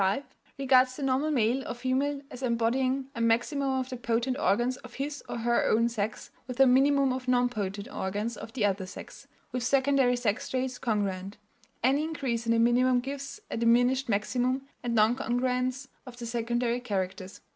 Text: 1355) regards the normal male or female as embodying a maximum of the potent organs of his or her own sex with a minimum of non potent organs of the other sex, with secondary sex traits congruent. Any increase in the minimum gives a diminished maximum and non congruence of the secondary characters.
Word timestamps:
1355) 0.01 0.57
regards 0.57 0.95
the 0.95 1.03
normal 1.03 1.29
male 1.29 1.67
or 1.67 1.75
female 1.75 2.21
as 2.31 2.41
embodying 2.41 3.05
a 3.13 3.21
maximum 3.21 3.79
of 3.79 3.89
the 3.89 3.95
potent 3.95 4.35
organs 4.39 4.77
of 4.77 4.95
his 4.95 5.23
or 5.29 5.37
her 5.37 5.63
own 5.65 5.87
sex 5.87 6.31
with 6.47 6.59
a 6.59 6.65
minimum 6.65 7.13
of 7.13 7.27
non 7.27 7.47
potent 7.47 7.87
organs 7.93 8.35
of 8.35 8.51
the 8.53 8.65
other 8.65 8.87
sex, 8.87 9.27
with 9.51 9.61
secondary 9.61 10.15
sex 10.15 10.49
traits 10.49 10.79
congruent. 10.79 11.37
Any 11.83 12.03
increase 12.03 12.47
in 12.47 12.51
the 12.51 12.57
minimum 12.57 12.99
gives 12.99 13.41
a 13.51 13.57
diminished 13.57 14.09
maximum 14.09 14.63
and 14.81 14.95
non 14.95 15.15
congruence 15.15 15.87
of 16.07 16.17
the 16.17 16.25
secondary 16.25 16.79
characters. 16.79 17.41